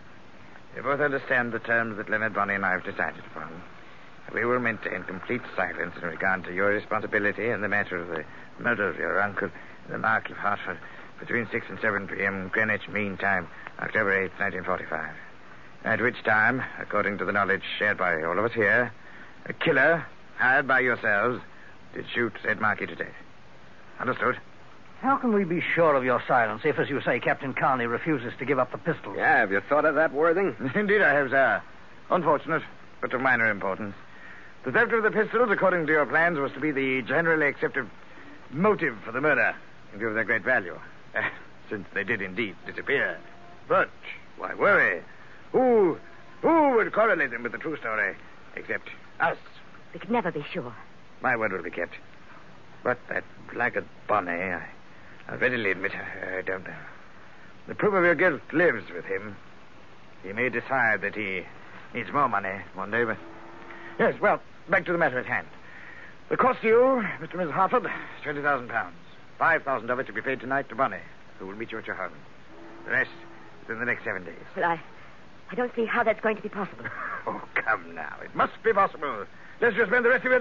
you 0.75 0.81
both 0.83 0.99
understand 0.99 1.51
the 1.51 1.59
terms 1.59 1.97
that 1.97 2.09
Leonard 2.09 2.33
Bonney 2.33 2.55
and 2.55 2.65
I 2.65 2.71
have 2.71 2.83
decided 2.83 3.23
upon. 3.31 3.49
We 4.33 4.45
will 4.45 4.59
maintain 4.59 5.03
complete 5.03 5.41
silence 5.55 5.95
in 6.01 6.07
regard 6.07 6.43
to 6.45 6.53
your 6.53 6.69
responsibility 6.69 7.49
in 7.49 7.61
the 7.61 7.67
matter 7.67 7.97
of 7.97 8.07
the 8.07 8.23
murder 8.59 8.87
of 8.89 8.97
your 8.97 9.21
uncle, 9.21 9.49
the 9.89 9.97
Marquis 9.97 10.31
of 10.33 10.37
Hartford, 10.39 10.79
between 11.25 11.47
6 11.49 11.65
and 11.69 11.79
7 11.79 12.05
p.m. 12.09 12.49
Greenwich 12.49 12.89
Mean 12.89 13.15
Time, 13.15 13.47
October 13.79 14.11
8, 14.13 14.31
1945. 14.39 15.09
At 15.85 16.01
which 16.01 16.21
time, 16.25 16.61
according 16.79 17.17
to 17.17 17.25
the 17.25 17.31
knowledge 17.31 17.61
shared 17.79 17.97
by 17.97 18.23
all 18.23 18.37
of 18.37 18.43
us 18.43 18.51
here, 18.51 18.91
a 19.45 19.53
killer, 19.53 20.05
hired 20.37 20.67
by 20.67 20.81
yourselves, 20.81 21.41
did 21.93 22.05
shoot 22.13 22.33
said 22.43 22.59
Marquis 22.59 22.87
to 22.87 22.95
death. 22.95 23.15
Understood? 24.01 24.37
How 24.99 25.15
can 25.15 25.33
we 25.33 25.45
be 25.45 25.61
sure 25.61 25.95
of 25.95 26.03
your 26.03 26.21
silence 26.27 26.63
if, 26.65 26.77
as 26.77 26.89
you 26.89 26.99
say, 27.01 27.21
Captain 27.21 27.53
Carney 27.53 27.85
refuses 27.85 28.33
to 28.39 28.45
give 28.45 28.59
up 28.59 28.73
the 28.73 28.77
pistols? 28.77 29.15
Yeah, 29.17 29.39
have 29.39 29.51
you 29.51 29.61
thought 29.61 29.85
of 29.85 29.95
that, 29.95 30.11
Worthing? 30.11 30.55
Indeed, 30.75 31.01
I 31.01 31.13
have, 31.13 31.29
sir. 31.29 31.61
Unfortunate, 32.09 32.63
but 32.99 33.13
of 33.13 33.21
minor 33.21 33.49
importance. 33.49 33.95
The 34.65 34.73
theft 34.73 34.91
of 34.91 35.03
the 35.03 35.11
pistols, 35.11 35.49
according 35.51 35.87
to 35.87 35.93
your 35.93 36.05
plans, 36.05 36.37
was 36.37 36.51
to 36.51 36.59
be 36.59 36.71
the 36.71 37.01
generally 37.01 37.47
accepted 37.47 37.89
motive 38.51 38.97
for 39.05 39.13
the 39.13 39.21
murder, 39.21 39.55
in 39.93 39.99
view 39.99 40.09
of 40.09 40.15
their 40.15 40.25
great 40.25 40.43
value, 40.43 40.77
Eh, 41.15 41.29
since 41.69 41.87
they 41.93 42.03
did 42.03 42.21
indeed 42.21 42.55
disappear. 42.65 43.17
But 43.67 43.89
why 44.37 44.53
worry? 44.55 45.01
Who, 45.51 45.97
who 46.41 46.75
would 46.75 46.91
correlate 46.91 47.31
them 47.31 47.43
with 47.43 47.51
the 47.51 47.57
true 47.57 47.77
story, 47.77 48.15
except 48.55 48.89
us? 49.19 49.37
We 49.93 49.99
could 49.99 50.11
never 50.11 50.31
be 50.31 50.45
sure. 50.51 50.73
My 51.21 51.35
word 51.35 51.51
will 51.51 51.63
be 51.63 51.71
kept. 51.71 51.93
But 52.83 52.97
that 53.09 53.23
blackguard 53.53 53.85
Bonnet, 54.07 54.61
I, 54.61 54.67
I 55.29 55.35
readily 55.35 55.71
admit 55.71 55.93
I, 55.95 56.39
I 56.39 56.41
don't 56.41 56.65
know. 56.65 56.73
The 57.67 57.75
proof 57.75 57.93
of 57.93 58.03
your 58.03 58.15
guilt 58.15 58.41
lives 58.51 58.83
with 58.93 59.05
him. 59.05 59.37
He 60.23 60.33
may 60.33 60.49
decide 60.49 61.01
that 61.01 61.15
he 61.15 61.43
needs 61.93 62.11
more 62.11 62.27
money 62.27 62.61
one 62.73 62.91
day, 62.91 63.05
but... 63.05 63.17
Yes, 63.99 64.19
well, 64.19 64.41
back 64.69 64.85
to 64.85 64.91
the 64.91 64.97
matter 64.97 65.19
at 65.19 65.25
hand. 65.25 65.47
The 66.29 66.37
cost 66.37 66.61
to 66.61 66.67
you, 66.67 67.05
Mr. 67.21 67.39
and 67.39 67.49
Mrs. 67.49 67.51
Hartford, 67.51 67.85
is 67.85 67.91
twenty 68.23 68.41
thousand 68.41 68.69
pounds. 68.69 68.95
Five 69.37 69.63
thousand 69.63 69.89
of 69.89 69.99
it 69.99 70.07
to 70.07 70.13
be 70.13 70.21
paid 70.21 70.39
tonight 70.39 70.69
to 70.69 70.75
Bonney, 70.75 70.99
who 71.39 71.47
will 71.47 71.55
meet 71.55 71.71
you 71.71 71.77
at 71.77 71.87
your 71.87 71.95
home. 71.95 72.13
The 72.85 72.91
rest 72.91 73.09
within 73.61 73.79
the 73.79 73.85
next 73.85 74.03
seven 74.03 74.23
days. 74.23 74.35
Well, 74.55 74.65
I, 74.65 74.79
I 75.51 75.55
don't 75.55 75.73
see 75.75 75.85
how 75.85 76.03
that's 76.03 76.21
going 76.21 76.35
to 76.35 76.41
be 76.41 76.49
possible. 76.49 76.85
Oh, 77.25 77.41
come 77.55 77.95
now. 77.95 78.17
It 78.21 78.35
must 78.35 78.51
be 78.63 78.73
possible. 78.73 79.25
Let's 79.61 79.77
just 79.77 79.87
spend 79.89 80.03
the 80.03 80.09
rest 80.09 80.17
of 80.17 80.23
your 80.25 80.31